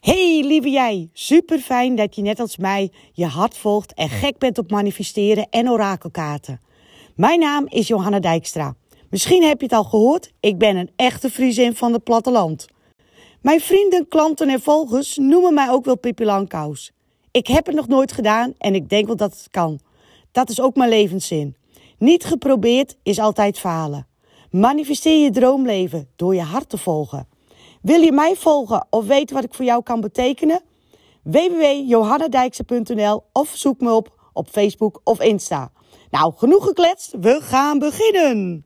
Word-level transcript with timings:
Hey 0.00 0.44
lieve 0.46 0.70
jij, 0.70 1.10
super 1.12 1.58
fijn 1.58 1.94
dat 1.94 2.14
je 2.14 2.22
net 2.22 2.40
als 2.40 2.56
mij 2.56 2.92
je 3.12 3.26
hart 3.26 3.56
volgt 3.56 3.94
en 3.94 4.08
gek 4.08 4.38
bent 4.38 4.58
op 4.58 4.70
manifesteren 4.70 5.46
en 5.50 5.70
orakelkaarten. 5.70 6.60
Mijn 7.14 7.40
naam 7.40 7.66
is 7.68 7.88
Johanna 7.88 8.20
Dijkstra. 8.20 8.74
Misschien 9.10 9.42
heb 9.42 9.60
je 9.60 9.66
het 9.66 9.74
al 9.74 9.84
gehoord, 9.84 10.32
ik 10.40 10.58
ben 10.58 10.76
een 10.76 10.90
echte 10.96 11.30
Friesin 11.30 11.76
van 11.76 11.92
het 11.92 12.04
platteland. 12.04 12.66
Mijn 13.40 13.60
vrienden, 13.60 14.08
klanten 14.08 14.48
en 14.48 14.60
volgers 14.60 15.16
noemen 15.16 15.54
mij 15.54 15.70
ook 15.70 15.84
wel 15.84 15.98
Pippi. 15.98 16.44
Ik 17.30 17.46
heb 17.46 17.66
het 17.66 17.74
nog 17.74 17.88
nooit 17.88 18.12
gedaan 18.12 18.54
en 18.58 18.74
ik 18.74 18.88
denk 18.88 19.06
wel 19.06 19.16
dat 19.16 19.30
het 19.30 19.48
kan. 19.50 19.80
Dat 20.32 20.50
is 20.50 20.60
ook 20.60 20.76
mijn 20.76 20.90
levenszin. 20.90 21.56
Niet 21.98 22.24
geprobeerd 22.24 22.96
is 23.02 23.18
altijd 23.18 23.58
falen. 23.58 24.06
Manifesteer 24.50 25.22
je 25.22 25.30
droomleven 25.30 26.08
door 26.16 26.34
je 26.34 26.42
hart 26.42 26.68
te 26.68 26.78
volgen. 26.78 27.28
Wil 27.80 28.00
je 28.00 28.12
mij 28.12 28.36
volgen 28.36 28.86
of 28.90 29.06
weten 29.06 29.34
wat 29.34 29.44
ik 29.44 29.54
voor 29.54 29.64
jou 29.64 29.82
kan 29.82 30.00
betekenen? 30.00 30.60
www.johannadijkse.nl 31.22 33.22
of 33.32 33.50
zoek 33.54 33.80
me 33.80 33.92
op 33.92 34.18
op 34.32 34.48
Facebook 34.48 35.00
of 35.04 35.20
Insta. 35.20 35.70
Nou, 36.10 36.32
genoeg 36.36 36.64
gekletst, 36.64 37.14
we 37.20 37.40
gaan 37.40 37.78
beginnen. 37.78 38.64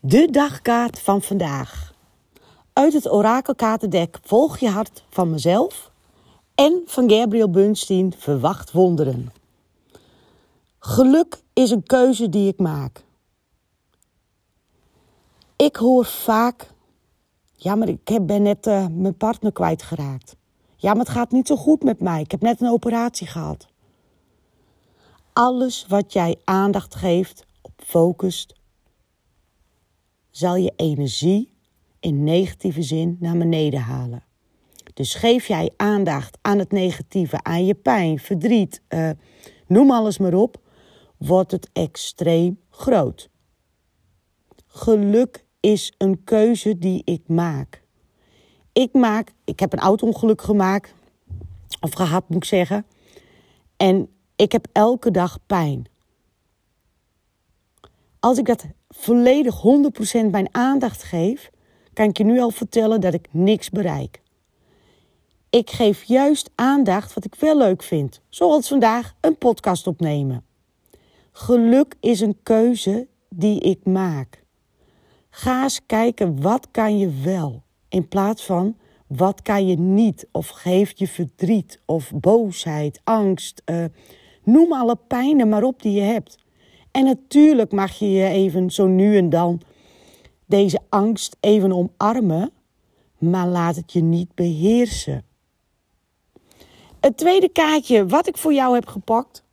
De 0.00 0.28
dagkaart 0.30 1.00
van 1.00 1.22
vandaag. 1.22 1.92
Uit 2.72 2.92
het 2.92 3.10
orakelkaartendek 3.10 4.18
Volg 4.22 4.58
je 4.58 4.68
hart 4.68 5.04
van 5.08 5.30
mezelf 5.30 5.90
en 6.54 6.82
van 6.86 7.10
Gabriel 7.10 7.50
Bunstein 7.50 8.14
Verwacht 8.18 8.72
wonderen. 8.72 9.32
Geluk 10.78 11.42
is 11.52 11.70
een 11.70 11.82
keuze 11.82 12.28
die 12.28 12.48
ik 12.48 12.58
maak. 12.58 13.04
Ik 15.64 15.76
hoor 15.76 16.04
vaak, 16.04 16.70
ja, 17.52 17.74
maar 17.74 17.88
ik 17.88 18.26
ben 18.26 18.42
net 18.42 18.66
uh, 18.66 18.86
mijn 18.90 19.16
partner 19.16 19.52
kwijtgeraakt. 19.52 20.36
Ja, 20.76 20.90
maar 20.90 21.04
het 21.04 21.14
gaat 21.14 21.30
niet 21.30 21.46
zo 21.46 21.56
goed 21.56 21.82
met 21.82 22.00
mij. 22.00 22.20
Ik 22.20 22.30
heb 22.30 22.40
net 22.40 22.60
een 22.60 22.70
operatie 22.70 23.26
gehad. 23.26 23.68
Alles 25.32 25.86
wat 25.88 26.12
jij 26.12 26.36
aandacht 26.44 26.94
geeft, 26.94 27.46
op 27.62 27.72
focust, 27.76 28.54
zal 30.30 30.56
je 30.56 30.72
energie 30.76 31.52
in 32.00 32.24
negatieve 32.24 32.82
zin 32.82 33.16
naar 33.20 33.38
beneden 33.38 33.80
halen. 33.80 34.24
Dus 34.94 35.14
geef 35.14 35.46
jij 35.46 35.70
aandacht 35.76 36.38
aan 36.40 36.58
het 36.58 36.72
negatieve, 36.72 37.42
aan 37.42 37.64
je 37.64 37.74
pijn, 37.74 38.18
verdriet, 38.18 38.82
uh, 38.88 39.10
noem 39.66 39.90
alles 39.90 40.18
maar 40.18 40.34
op, 40.34 40.60
wordt 41.16 41.50
het 41.50 41.70
extreem 41.72 42.60
groot. 42.70 43.28
Geluk 44.66 45.43
is 45.64 45.92
een 45.98 46.24
keuze 46.24 46.78
die 46.78 47.02
ik 47.04 47.22
maak. 47.26 47.82
Ik 48.72 48.92
maak, 48.92 49.32
ik 49.44 49.60
heb 49.60 49.72
een 49.72 49.78
auto-ongeluk 49.78 50.42
gemaakt, 50.42 50.94
of 51.80 51.92
gehad 51.92 52.28
moet 52.28 52.36
ik 52.36 52.44
zeggen. 52.44 52.86
En 53.76 54.08
ik 54.36 54.52
heb 54.52 54.66
elke 54.72 55.10
dag 55.10 55.38
pijn. 55.46 55.86
Als 58.20 58.38
ik 58.38 58.46
dat 58.46 58.64
volledig 58.88 59.62
100% 60.26 60.30
mijn 60.30 60.48
aandacht 60.54 61.02
geef, 61.02 61.50
kan 61.92 62.08
ik 62.08 62.18
je 62.18 62.24
nu 62.24 62.40
al 62.40 62.50
vertellen 62.50 63.00
dat 63.00 63.14
ik 63.14 63.28
niks 63.30 63.70
bereik. 63.70 64.22
Ik 65.50 65.70
geef 65.70 66.02
juist 66.02 66.50
aandacht 66.54 67.14
wat 67.14 67.24
ik 67.24 67.34
wel 67.34 67.56
leuk 67.56 67.82
vind, 67.82 68.20
zoals 68.28 68.68
vandaag 68.68 69.14
een 69.20 69.38
podcast 69.38 69.86
opnemen. 69.86 70.44
Geluk 71.32 71.94
is 72.00 72.20
een 72.20 72.38
keuze 72.42 73.06
die 73.28 73.60
ik 73.60 73.84
maak. 73.84 74.43
Ga 75.36 75.62
eens 75.62 75.86
kijken 75.86 76.42
wat 76.42 76.68
kan 76.70 76.98
je 76.98 77.20
wel 77.22 77.62
in 77.88 78.08
plaats 78.08 78.44
van 78.44 78.76
wat 79.06 79.42
kan 79.42 79.66
je 79.66 79.78
niet 79.78 80.26
of 80.30 80.48
geeft 80.48 80.98
je 80.98 81.08
verdriet 81.08 81.80
of 81.84 82.12
boosheid, 82.14 83.00
angst. 83.04 83.62
Uh, 83.66 83.84
noem 84.42 84.72
alle 84.72 84.96
pijnen 85.08 85.48
maar 85.48 85.62
op 85.62 85.82
die 85.82 85.92
je 85.92 86.00
hebt. 86.00 86.38
En 86.90 87.04
natuurlijk 87.04 87.72
mag 87.72 87.92
je 87.92 88.10
je 88.10 88.26
even 88.26 88.70
zo 88.70 88.86
nu 88.86 89.16
en 89.16 89.30
dan 89.30 89.60
deze 90.46 90.80
angst 90.88 91.36
even 91.40 91.72
omarmen, 91.72 92.50
maar 93.18 93.46
laat 93.46 93.76
het 93.76 93.92
je 93.92 94.02
niet 94.02 94.34
beheersen. 94.34 95.24
Het 97.00 97.16
tweede 97.16 97.48
kaartje 97.48 98.06
wat 98.06 98.26
ik 98.26 98.36
voor 98.36 98.52
jou 98.52 98.74
heb 98.74 98.86
gepakt, 98.86 99.44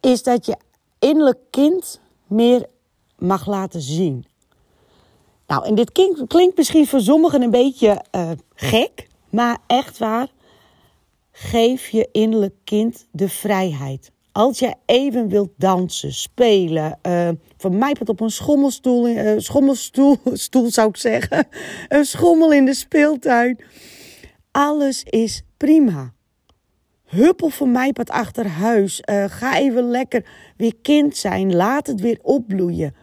is 0.00 0.22
dat 0.22 0.46
je 0.46 0.56
innerlijk 0.98 1.40
kind 1.50 2.00
meer 2.26 2.72
mag 3.18 3.46
laten 3.46 3.80
zien. 3.80 4.24
Nou, 5.46 5.66
en 5.66 5.74
dit 5.74 5.92
klinkt, 6.26 6.56
misschien 6.56 6.86
voor 6.86 7.00
sommigen 7.00 7.42
een 7.42 7.50
beetje 7.50 8.04
uh, 8.16 8.30
gek, 8.54 9.08
maar 9.30 9.58
echt 9.66 9.98
waar. 9.98 10.28
Geef 11.32 11.88
je 11.88 12.08
innerlijk 12.12 12.54
kind 12.64 13.06
de 13.10 13.28
vrijheid. 13.28 14.12
Als 14.32 14.58
je 14.58 14.74
even 14.86 15.28
wilt 15.28 15.50
dansen, 15.56 16.12
spelen, 16.12 16.98
uh, 17.06 17.28
van 17.56 17.78
op 18.08 18.20
een 18.20 18.30
schommelstoel, 18.30 19.08
uh, 19.08 19.32
schommelstoel 19.36 20.18
stoel 20.32 20.70
zou 20.70 20.88
ik 20.88 20.96
zeggen, 20.96 21.46
een 21.88 22.04
schommel 22.04 22.52
in 22.52 22.64
de 22.64 22.74
speeltuin. 22.74 23.58
Alles 24.50 25.02
is 25.02 25.42
prima. 25.56 26.12
Huppel 27.04 27.48
voor 27.48 27.68
mij 27.68 27.92
achter 28.10 28.48
huis. 28.48 29.02
Ga 29.26 29.58
even 29.58 29.90
lekker 29.90 30.26
weer 30.56 30.74
kind 30.82 31.16
zijn. 31.16 31.54
Laat 31.56 31.86
het 31.86 32.00
weer 32.00 32.18
opbloeien. 32.22 32.94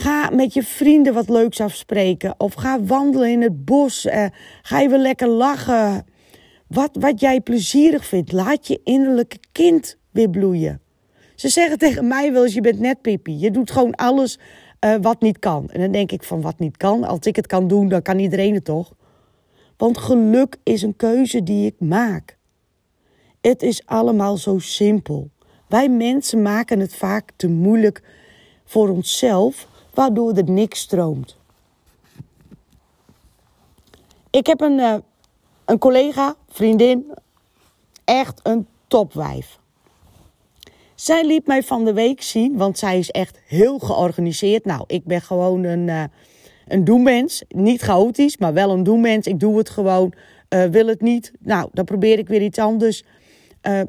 Ga 0.00 0.30
met 0.30 0.54
je 0.54 0.62
vrienden 0.62 1.14
wat 1.14 1.28
leuks 1.28 1.60
afspreken. 1.60 2.34
Of 2.38 2.54
ga 2.54 2.82
wandelen 2.82 3.30
in 3.30 3.42
het 3.42 3.64
bos. 3.64 4.06
Uh, 4.06 4.26
ga 4.62 4.80
even 4.80 5.00
lekker 5.00 5.28
lachen. 5.28 6.06
Wat, 6.66 6.90
wat 6.92 7.20
jij 7.20 7.40
plezierig 7.40 8.04
vindt. 8.04 8.32
Laat 8.32 8.66
je 8.66 8.80
innerlijke 8.84 9.38
kind 9.52 9.96
weer 10.10 10.30
bloeien. 10.30 10.80
Ze 11.34 11.48
zeggen 11.48 11.78
tegen 11.78 12.08
mij 12.08 12.32
wel 12.32 12.44
eens, 12.44 12.54
je 12.54 12.60
bent 12.60 12.78
net 12.78 13.00
Pippi. 13.00 13.38
Je 13.38 13.50
doet 13.50 13.70
gewoon 13.70 13.94
alles 13.94 14.38
uh, 14.84 14.94
wat 15.00 15.20
niet 15.20 15.38
kan. 15.38 15.68
En 15.70 15.80
dan 15.80 15.92
denk 15.92 16.12
ik 16.12 16.22
van, 16.22 16.40
wat 16.40 16.58
niet 16.58 16.76
kan? 16.76 17.04
Als 17.04 17.20
ik 17.20 17.36
het 17.36 17.46
kan 17.46 17.68
doen, 17.68 17.88
dan 17.88 18.02
kan 18.02 18.18
iedereen 18.18 18.54
het 18.54 18.64
toch? 18.64 18.92
Want 19.76 19.98
geluk 19.98 20.56
is 20.62 20.82
een 20.82 20.96
keuze 20.96 21.42
die 21.42 21.66
ik 21.66 21.74
maak. 21.78 22.38
Het 23.40 23.62
is 23.62 23.86
allemaal 23.86 24.36
zo 24.36 24.58
simpel. 24.58 25.30
Wij 25.68 25.88
mensen 25.88 26.42
maken 26.42 26.80
het 26.80 26.94
vaak 26.94 27.30
te 27.36 27.48
moeilijk 27.48 28.02
voor 28.64 28.88
onszelf, 28.88 29.68
waardoor 29.94 30.32
er 30.32 30.50
niks 30.50 30.80
stroomt. 30.80 31.36
Ik 34.30 34.46
heb 34.46 34.60
een, 34.60 34.78
uh, 34.78 34.94
een 35.64 35.78
collega, 35.78 36.34
vriendin, 36.48 37.14
echt 38.04 38.40
een 38.42 38.66
topwijf. 38.86 39.58
Zij 40.94 41.26
liet 41.26 41.46
mij 41.46 41.62
van 41.62 41.84
de 41.84 41.92
week 41.92 42.22
zien, 42.22 42.56
want 42.56 42.78
zij 42.78 42.98
is 42.98 43.10
echt 43.10 43.40
heel 43.46 43.78
georganiseerd. 43.78 44.64
Nou, 44.64 44.84
ik 44.86 45.04
ben 45.04 45.20
gewoon 45.20 45.64
een, 45.64 45.88
uh, 45.88 46.04
een 46.68 46.84
doemens. 46.84 47.44
Niet 47.48 47.80
chaotisch, 47.80 48.36
maar 48.36 48.52
wel 48.52 48.70
een 48.70 48.82
doemens. 48.82 49.26
Ik 49.26 49.40
doe 49.40 49.58
het 49.58 49.70
gewoon, 49.70 50.12
uh, 50.48 50.64
wil 50.64 50.86
het 50.86 51.00
niet. 51.00 51.32
Nou, 51.38 51.68
dan 51.72 51.84
probeer 51.84 52.18
ik 52.18 52.28
weer 52.28 52.42
iets 52.42 52.58
anders. 52.58 53.04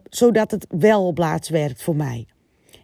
Zodat 0.09 0.51
het 0.51 0.65
wel 0.69 1.05
op 1.05 1.17
werkt 1.49 1.83
voor 1.83 1.95
mij. 1.95 2.27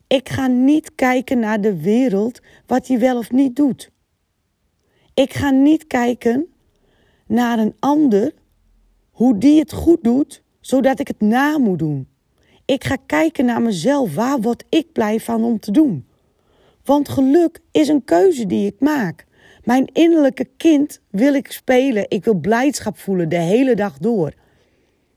Ik 0.07 0.29
ga 0.29 0.47
niet 0.47 0.95
kijken 0.95 1.39
naar 1.39 1.61
de 1.61 1.81
wereld 1.81 2.39
wat 2.65 2.87
je 2.87 2.97
wel 2.97 3.17
of 3.17 3.31
niet 3.31 3.55
doet. 3.55 3.91
Ik 5.13 5.33
ga 5.33 5.49
niet 5.49 5.87
kijken 5.87 6.47
naar 7.27 7.59
een 7.59 7.75
ander, 7.79 8.33
hoe 9.11 9.37
die 9.37 9.59
het 9.59 9.73
goed 9.73 10.03
doet, 10.03 10.43
zodat 10.59 10.99
ik 10.99 11.07
het 11.07 11.21
na 11.21 11.57
moet 11.57 11.79
doen. 11.79 12.07
Ik 12.65 12.83
ga 12.83 12.97
kijken 13.05 13.45
naar 13.45 13.61
mezelf, 13.61 14.15
waar 14.15 14.41
word 14.41 14.63
ik 14.69 14.91
blij 14.91 15.19
van 15.19 15.43
om 15.43 15.59
te 15.59 15.71
doen? 15.71 16.07
Want 16.83 17.09
geluk 17.09 17.59
is 17.71 17.87
een 17.87 18.03
keuze 18.03 18.45
die 18.45 18.67
ik 18.67 18.79
maak. 18.79 19.25
Mijn 19.63 19.85
innerlijke 19.93 20.47
kind 20.57 21.01
wil 21.09 21.33
ik 21.33 21.51
spelen. 21.51 22.05
Ik 22.07 22.23
wil 22.23 22.33
blijdschap 22.33 22.97
voelen 22.97 23.29
de 23.29 23.39
hele 23.39 23.75
dag 23.75 23.97
door. 23.97 24.33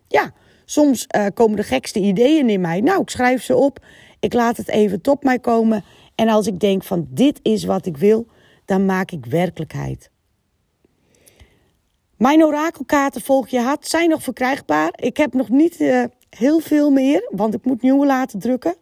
Ja, 0.08 0.32
soms 0.64 1.06
uh, 1.16 1.26
komen 1.34 1.56
de 1.56 1.62
gekste 1.62 2.00
ideeën 2.00 2.50
in 2.50 2.60
mij. 2.60 2.81
Nou, 2.81 3.02
ik 3.02 3.10
schrijf 3.10 3.42
ze 3.42 3.56
op. 3.56 3.84
Ik 4.20 4.32
laat 4.32 4.56
het 4.56 4.69
even 4.69 5.00
tot 5.00 5.22
mij 5.22 5.38
komen. 5.38 5.84
En 6.14 6.28
als 6.28 6.46
ik 6.46 6.61
denk 6.61 6.82
van 6.82 7.06
dit 7.11 7.38
is 7.43 7.64
wat 7.64 7.87
ik 7.87 7.96
wil, 7.96 8.26
dan 8.64 8.84
maak 8.84 9.11
ik 9.11 9.26
werkelijkheid. 9.26 10.11
Mijn 12.17 12.44
orakelkaarten 12.44 13.20
volg 13.20 13.49
je 13.49 13.61
hart 13.61 13.87
zijn 13.87 14.08
nog 14.08 14.22
verkrijgbaar. 14.22 14.93
Ik 14.94 15.17
heb 15.17 15.32
nog 15.32 15.49
niet 15.49 15.81
uh, 15.81 16.05
heel 16.31 16.58
veel 16.58 16.90
meer, 16.90 17.28
want 17.31 17.55
ik 17.55 17.64
moet 17.64 17.82
nieuwe 17.82 18.06
laten 18.06 18.38
drukken. 18.38 18.76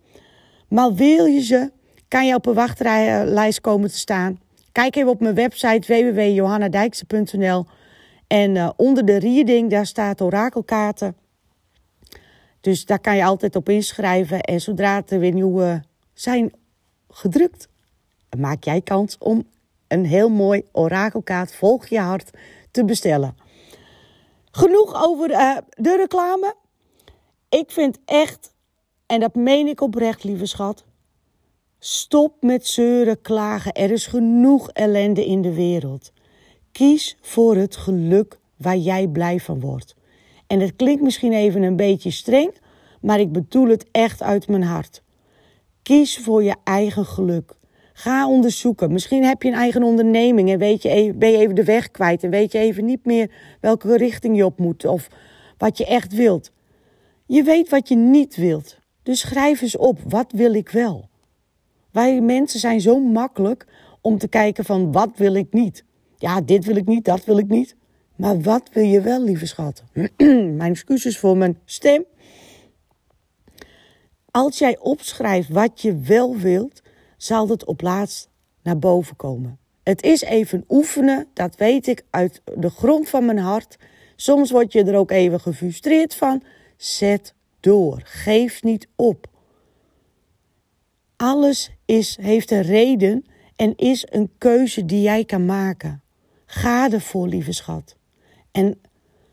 Maar 0.68 0.94
wil 0.94 1.24
je 1.24 1.40
ze, 1.40 1.70
kan 2.08 2.26
je 2.26 2.34
op 2.34 2.46
een 2.46 2.54
wachtlijst 2.54 3.60
komen 3.60 3.88
te 3.88 3.96
staan. 3.96 4.40
Kijk 4.72 4.96
even 4.96 5.10
op 5.10 5.20
mijn 5.20 5.34
website 5.34 5.86
www.johannadijkse.nl 5.86 7.66
en 8.26 8.54
uh, 8.54 8.70
onder 8.76 9.04
de 9.04 9.18
reading, 9.18 9.70
daar 9.70 9.86
staat 9.86 10.20
orakelkaarten. 10.20 11.16
Dus 12.68 12.84
daar 12.84 13.00
kan 13.00 13.16
je 13.16 13.24
altijd 13.24 13.56
op 13.56 13.68
inschrijven. 13.68 14.40
En 14.40 14.60
zodra 14.60 15.02
er 15.06 15.18
weer 15.18 15.32
nieuwe 15.32 15.82
zijn 16.14 16.52
gedrukt, 17.08 17.68
maak 18.38 18.64
jij 18.64 18.80
kans 18.80 19.18
om 19.18 19.48
een 19.86 20.04
heel 20.04 20.28
mooi 20.28 20.62
orakelkaart 20.72 21.54
Volg 21.54 21.86
je 21.86 21.98
hart 21.98 22.30
te 22.70 22.84
bestellen. 22.84 23.36
Genoeg 24.50 25.06
over 25.06 25.30
uh, 25.30 25.56
de 25.70 25.96
reclame. 25.96 26.54
Ik 27.48 27.70
vind 27.70 27.98
echt, 28.04 28.54
en 29.06 29.20
dat 29.20 29.34
meen 29.34 29.66
ik 29.66 29.80
oprecht, 29.80 30.24
lieve 30.24 30.46
schat. 30.46 30.84
Stop 31.78 32.42
met 32.42 32.66
zeuren, 32.66 33.20
klagen. 33.20 33.72
Er 33.72 33.90
is 33.90 34.06
genoeg 34.06 34.70
ellende 34.70 35.26
in 35.26 35.42
de 35.42 35.54
wereld. 35.54 36.12
Kies 36.72 37.16
voor 37.20 37.56
het 37.56 37.76
geluk 37.76 38.38
waar 38.56 38.76
jij 38.76 39.08
blij 39.08 39.40
van 39.40 39.60
wordt. 39.60 39.96
En 40.48 40.60
het 40.60 40.76
klinkt 40.76 41.02
misschien 41.02 41.32
even 41.32 41.62
een 41.62 41.76
beetje 41.76 42.10
streng, 42.10 42.52
maar 43.00 43.20
ik 43.20 43.32
bedoel 43.32 43.68
het 43.68 43.86
echt 43.90 44.22
uit 44.22 44.48
mijn 44.48 44.62
hart. 44.62 45.02
Kies 45.82 46.18
voor 46.18 46.42
je 46.42 46.54
eigen 46.64 47.04
geluk. 47.04 47.56
Ga 47.92 48.28
onderzoeken. 48.28 48.92
Misschien 48.92 49.24
heb 49.24 49.42
je 49.42 49.48
een 49.48 49.54
eigen 49.54 49.82
onderneming 49.82 50.50
en 50.50 50.58
weet 50.58 50.82
je 50.82 50.88
even, 50.88 51.18
ben 51.18 51.30
je 51.30 51.36
even 51.36 51.54
de 51.54 51.64
weg 51.64 51.90
kwijt 51.90 52.24
en 52.24 52.30
weet 52.30 52.52
je 52.52 52.58
even 52.58 52.84
niet 52.84 53.04
meer 53.04 53.30
welke 53.60 53.96
richting 53.96 54.36
je 54.36 54.44
op 54.44 54.58
moet 54.58 54.84
of 54.84 55.08
wat 55.56 55.78
je 55.78 55.86
echt 55.86 56.14
wilt. 56.14 56.50
Je 57.26 57.42
weet 57.42 57.68
wat 57.68 57.88
je 57.88 57.96
niet 57.96 58.36
wilt. 58.36 58.78
Dus 59.02 59.20
schrijf 59.20 59.60
eens 59.60 59.76
op, 59.76 59.98
wat 60.08 60.32
wil 60.32 60.54
ik 60.54 60.68
wel? 60.68 61.08
Wij 61.92 62.20
mensen 62.20 62.60
zijn 62.60 62.80
zo 62.80 63.00
makkelijk 63.00 63.66
om 64.00 64.18
te 64.18 64.28
kijken 64.28 64.64
van 64.64 64.92
wat 64.92 65.10
wil 65.16 65.34
ik 65.34 65.52
niet. 65.52 65.84
Ja, 66.16 66.40
dit 66.40 66.64
wil 66.64 66.76
ik 66.76 66.86
niet, 66.86 67.04
dat 67.04 67.24
wil 67.24 67.38
ik 67.38 67.48
niet. 67.48 67.76
Maar 68.18 68.40
wat 68.40 68.68
wil 68.72 68.84
je 68.84 69.00
wel, 69.00 69.22
lieve 69.22 69.46
schat? 69.46 69.82
mijn 70.16 70.60
excuses 70.60 71.18
voor 71.18 71.36
mijn 71.36 71.58
stem. 71.64 72.04
Als 74.30 74.58
jij 74.58 74.78
opschrijft 74.78 75.48
wat 75.48 75.82
je 75.82 75.98
wel 75.98 76.36
wilt, 76.36 76.82
zal 77.16 77.48
het 77.48 77.64
op 77.64 77.80
laatst 77.80 78.28
naar 78.62 78.78
boven 78.78 79.16
komen. 79.16 79.58
Het 79.82 80.02
is 80.02 80.20
even 80.22 80.64
oefenen, 80.68 81.26
dat 81.34 81.56
weet 81.56 81.86
ik 81.86 82.04
uit 82.10 82.42
de 82.56 82.70
grond 82.70 83.08
van 83.08 83.24
mijn 83.24 83.38
hart. 83.38 83.76
Soms 84.16 84.50
word 84.50 84.72
je 84.72 84.84
er 84.84 84.96
ook 84.96 85.10
even 85.10 85.40
gefrustreerd 85.40 86.14
van. 86.14 86.42
Zet 86.76 87.34
door, 87.60 88.00
geef 88.04 88.62
niet 88.62 88.88
op. 88.96 89.26
Alles 91.16 91.70
is, 91.84 92.18
heeft 92.20 92.50
een 92.50 92.62
reden 92.62 93.24
en 93.56 93.76
is 93.76 94.06
een 94.10 94.30
keuze 94.38 94.84
die 94.84 95.02
jij 95.02 95.24
kan 95.24 95.46
maken. 95.46 96.02
Ga 96.46 96.90
ervoor, 96.90 97.28
lieve 97.28 97.52
schat. 97.52 97.97
En 98.52 98.80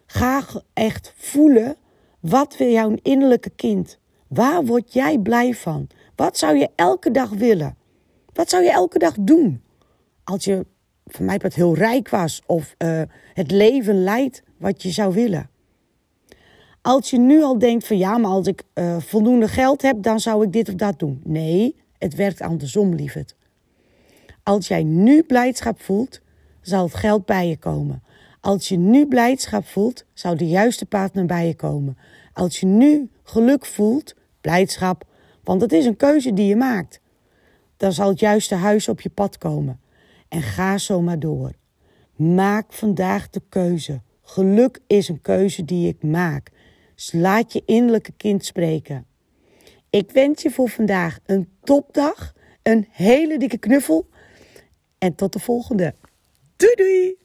ga 0.05 0.43
echt 0.73 1.13
voelen, 1.15 1.75
wat 2.19 2.57
wil 2.57 2.71
jouw 2.71 2.95
innerlijke 3.01 3.49
kind? 3.49 3.99
Waar 4.27 4.65
word 4.65 4.93
jij 4.93 5.17
blij 5.17 5.53
van? 5.53 5.87
Wat 6.15 6.37
zou 6.37 6.57
je 6.57 6.69
elke 6.75 7.11
dag 7.11 7.29
willen? 7.29 7.77
Wat 8.33 8.49
zou 8.49 8.63
je 8.63 8.71
elke 8.71 8.99
dag 8.99 9.15
doen? 9.19 9.61
Als 10.23 10.43
je, 10.43 10.65
voor 11.05 11.25
mij 11.25 11.37
wat 11.37 11.53
heel 11.53 11.75
rijk 11.75 12.09
was 12.09 12.41
of 12.45 12.75
uh, 12.77 13.01
het 13.33 13.51
leven 13.51 14.03
leidt 14.03 14.43
wat 14.57 14.83
je 14.83 14.89
zou 14.91 15.13
willen. 15.13 15.49
Als 16.81 17.09
je 17.09 17.17
nu 17.17 17.43
al 17.43 17.59
denkt 17.59 17.87
van 17.87 17.97
ja, 17.97 18.17
maar 18.17 18.31
als 18.31 18.47
ik 18.47 18.63
uh, 18.73 18.97
voldoende 18.99 19.47
geld 19.47 19.81
heb, 19.81 20.03
dan 20.03 20.19
zou 20.19 20.43
ik 20.43 20.53
dit 20.53 20.69
of 20.69 20.75
dat 20.75 20.99
doen. 20.99 21.21
Nee, 21.23 21.75
het 21.97 22.15
werkt 22.15 22.41
andersom, 22.41 22.93
lieverd. 22.93 23.35
Als 24.43 24.67
jij 24.67 24.83
nu 24.83 25.23
blijdschap 25.23 25.81
voelt, 25.81 26.21
zal 26.61 26.83
het 26.83 26.95
geld 26.95 27.25
bij 27.25 27.47
je 27.47 27.57
komen. 27.57 28.03
Als 28.45 28.67
je 28.67 28.77
nu 28.77 29.07
blijdschap 29.07 29.65
voelt, 29.65 30.05
zou 30.13 30.35
de 30.35 30.47
juiste 30.47 30.85
partner 30.85 31.25
bij 31.25 31.47
je 31.47 31.55
komen. 31.55 31.97
Als 32.33 32.59
je 32.59 32.65
nu 32.65 33.09
geluk 33.23 33.65
voelt, 33.65 34.15
blijdschap, 34.41 35.05
want 35.43 35.61
het 35.61 35.71
is 35.71 35.85
een 35.85 35.95
keuze 35.95 36.33
die 36.33 36.47
je 36.47 36.55
maakt, 36.55 36.99
dan 37.77 37.93
zal 37.93 38.09
het 38.09 38.19
juiste 38.19 38.55
huis 38.55 38.87
op 38.87 39.01
je 39.01 39.09
pad 39.09 39.37
komen. 39.37 39.79
En 40.29 40.41
ga 40.41 40.77
zo 40.77 41.01
maar 41.01 41.19
door. 41.19 41.51
Maak 42.15 42.73
vandaag 42.73 43.29
de 43.29 43.41
keuze. 43.49 44.01
Geluk 44.21 44.79
is 44.87 45.09
een 45.09 45.21
keuze 45.21 45.65
die 45.65 45.87
ik 45.87 46.03
maak. 46.03 46.51
Dus 46.95 47.11
laat 47.11 47.53
je 47.53 47.63
innerlijke 47.65 48.13
kind 48.17 48.45
spreken. 48.45 49.05
Ik 49.89 50.11
wens 50.11 50.41
je 50.41 50.51
voor 50.51 50.69
vandaag 50.69 51.19
een 51.25 51.49
topdag, 51.63 52.33
een 52.63 52.87
hele 52.91 53.37
dikke 53.37 53.57
knuffel 53.57 54.07
en 54.97 55.15
tot 55.15 55.33
de 55.33 55.39
volgende. 55.39 55.95
Doei 56.55 56.75
doei! 56.75 57.24